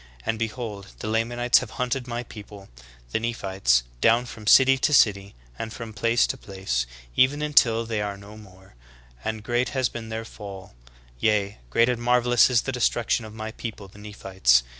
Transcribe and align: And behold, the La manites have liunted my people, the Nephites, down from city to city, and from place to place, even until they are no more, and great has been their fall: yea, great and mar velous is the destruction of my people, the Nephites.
And 0.25 0.39
behold, 0.39 0.93
the 0.97 1.07
La 1.07 1.19
manites 1.19 1.59
have 1.59 1.69
liunted 1.73 2.07
my 2.07 2.23
people, 2.23 2.69
the 3.11 3.19
Nephites, 3.19 3.83
down 4.01 4.25
from 4.25 4.47
city 4.47 4.79
to 4.79 4.93
city, 4.95 5.35
and 5.59 5.71
from 5.71 5.93
place 5.93 6.25
to 6.25 6.37
place, 6.37 6.87
even 7.15 7.43
until 7.43 7.85
they 7.85 8.01
are 8.01 8.17
no 8.17 8.35
more, 8.35 8.73
and 9.23 9.43
great 9.43 9.69
has 9.77 9.89
been 9.89 10.09
their 10.09 10.25
fall: 10.25 10.73
yea, 11.19 11.59
great 11.69 11.87
and 11.87 12.01
mar 12.01 12.19
velous 12.19 12.49
is 12.49 12.63
the 12.63 12.71
destruction 12.71 13.25
of 13.25 13.35
my 13.35 13.51
people, 13.51 13.87
the 13.87 13.99
Nephites. 13.99 14.63